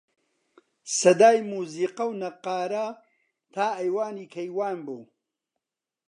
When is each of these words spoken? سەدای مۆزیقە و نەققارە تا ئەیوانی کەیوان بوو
سەدای 0.99 1.37
مۆزیقە 1.49 2.03
و 2.09 2.17
نەققارە 2.21 2.85
تا 3.53 3.65
ئەیوانی 3.79 4.31
کەیوان 4.33 4.77
بوو 4.85 5.01